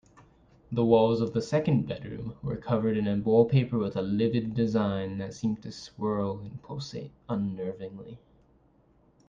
The 0.71 0.83
walls 0.83 1.21
of 1.21 1.33
the 1.33 1.43
second 1.43 1.87
bedroom 1.87 2.35
were 2.41 2.57
covered 2.57 2.97
in 2.97 3.05
a 3.07 3.17
wallpaper 3.17 3.77
with 3.77 3.95
a 3.95 4.01
livid 4.01 4.55
design 4.55 5.19
that 5.19 5.35
seemed 5.35 5.61
to 5.61 5.71
swirl 5.71 6.39
and 6.39 6.59
pulsate 6.63 7.11
unnervingly. 7.29 8.17